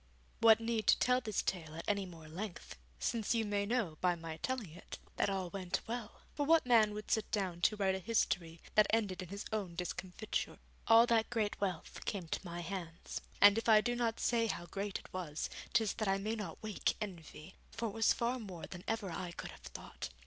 What 0.39 0.59
need 0.59 0.87
to 0.87 0.97
tell 0.97 1.21
this 1.21 1.43
tale 1.43 1.75
at 1.75 1.85
any 1.87 2.07
more 2.07 2.27
length, 2.27 2.75
since 2.97 3.35
you 3.35 3.45
may 3.45 3.67
know, 3.67 3.99
by 4.01 4.15
my 4.15 4.37
telling 4.37 4.71
it, 4.71 4.97
that 5.17 5.29
all 5.29 5.51
went 5.51 5.79
well? 5.85 6.21
for 6.33 6.43
what 6.43 6.65
man 6.65 6.95
would 6.95 7.11
sit 7.11 7.29
down 7.29 7.61
to 7.61 7.75
write 7.75 7.93
a 7.93 7.99
history 7.99 8.61
that 8.73 8.87
ended 8.89 9.21
in 9.21 9.29
his 9.29 9.45
own 9.53 9.75
discomfiture? 9.75 10.57
All 10.87 11.05
that 11.05 11.29
great 11.29 11.61
wealth 11.61 12.03
came 12.05 12.27
to 12.29 12.39
my 12.43 12.61
hands, 12.61 13.21
and 13.39 13.59
if 13.59 13.69
I 13.69 13.79
do 13.79 13.95
not 13.95 14.19
say 14.19 14.47
how 14.47 14.65
great 14.65 14.97
it 14.97 15.13
was, 15.13 15.51
'tis 15.73 15.93
that 15.93 16.07
I 16.07 16.17
may 16.17 16.33
not 16.35 16.63
wake 16.63 16.95
envy, 16.99 17.53
for 17.69 17.89
it 17.89 17.93
was 17.93 18.11
far 18.11 18.39
more 18.39 18.65
than 18.65 18.83
ever 18.87 19.11
I 19.11 19.33
could 19.33 19.51
have 19.51 19.59
thought. 19.61 20.09